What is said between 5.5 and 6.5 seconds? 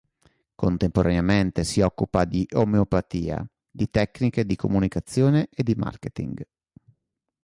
e di marketing.